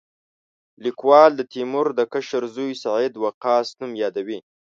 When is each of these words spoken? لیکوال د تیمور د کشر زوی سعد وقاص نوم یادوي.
لیکوال 0.83 1.31
د 1.35 1.41
تیمور 1.53 1.87
د 1.95 2.01
کشر 2.13 2.43
زوی 2.55 2.71
سعد 2.83 3.13
وقاص 3.23 3.67
نوم 3.79 3.91
یادوي. 4.03 4.39